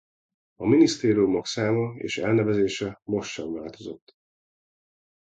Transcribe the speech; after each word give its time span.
A 0.55 0.67
minisztériumok 0.67 1.45
száma 1.47 1.95
és 1.97 2.17
elnevezése 2.17 3.01
most 3.03 3.31
sem 3.31 3.53
változott. 3.53 4.13